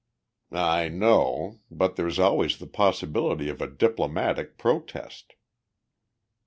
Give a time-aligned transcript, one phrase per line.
[0.51, 1.59] "I know.
[1.69, 5.33] But there's always the possibility of a diplomatic protest."